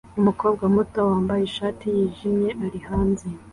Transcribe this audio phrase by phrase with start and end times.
[0.19, 3.27] Umukobwa muto wambaye ishati yijimye ari hanze